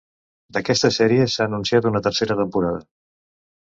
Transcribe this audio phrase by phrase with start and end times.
[0.55, 2.85] D'aquesta sèrie s'ha anunciat una tercera temporada.